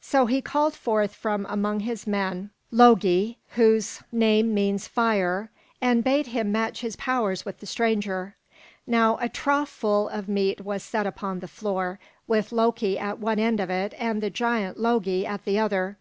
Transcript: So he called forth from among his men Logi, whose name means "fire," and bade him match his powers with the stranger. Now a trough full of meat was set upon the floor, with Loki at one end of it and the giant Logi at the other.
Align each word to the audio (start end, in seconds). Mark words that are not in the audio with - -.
So 0.00 0.24
he 0.24 0.40
called 0.40 0.72
forth 0.74 1.14
from 1.14 1.44
among 1.50 1.80
his 1.80 2.06
men 2.06 2.48
Logi, 2.70 3.36
whose 3.56 4.00
name 4.10 4.54
means 4.54 4.88
"fire," 4.88 5.50
and 5.82 6.02
bade 6.02 6.28
him 6.28 6.50
match 6.50 6.80
his 6.80 6.96
powers 6.96 7.44
with 7.44 7.60
the 7.60 7.66
stranger. 7.66 8.36
Now 8.86 9.18
a 9.20 9.28
trough 9.28 9.68
full 9.68 10.08
of 10.08 10.30
meat 10.30 10.62
was 10.62 10.82
set 10.82 11.06
upon 11.06 11.40
the 11.40 11.46
floor, 11.46 11.98
with 12.26 12.52
Loki 12.52 12.98
at 12.98 13.18
one 13.18 13.38
end 13.38 13.60
of 13.60 13.68
it 13.68 13.92
and 13.98 14.22
the 14.22 14.30
giant 14.30 14.78
Logi 14.80 15.26
at 15.26 15.44
the 15.44 15.58
other. 15.58 15.98